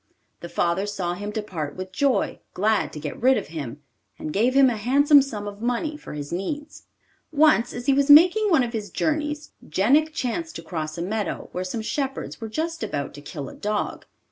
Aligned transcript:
The 0.39 0.49
father 0.49 0.87
saw 0.87 1.13
him 1.13 1.29
depart 1.29 1.75
with 1.75 1.91
joy, 1.91 2.39
glad 2.55 2.91
to 2.93 2.99
get 2.99 3.21
rid 3.21 3.37
of 3.37 3.49
him, 3.49 3.83
and 4.17 4.33
gave 4.33 4.55
him 4.55 4.67
a 4.67 4.75
handsome 4.75 5.21
sum 5.21 5.47
of 5.47 5.61
money 5.61 5.95
for 5.95 6.13
his 6.13 6.31
needs. 6.33 6.87
Once, 7.31 7.71
as 7.71 7.85
he 7.85 7.93
was 7.93 8.09
making 8.09 8.49
one 8.49 8.63
of 8.63 8.73
his 8.73 8.89
journeys, 8.89 9.51
Jenik 9.63 10.11
chanced 10.11 10.55
to 10.55 10.63
cross 10.63 10.97
a 10.97 11.03
meadow 11.03 11.49
where 11.51 11.63
some 11.63 11.83
shepherds 11.83 12.41
were 12.41 12.49
just 12.49 12.81
about 12.81 13.13
to 13.13 13.21
kill 13.21 13.47
a 13.47 13.53
dog. 13.53 14.05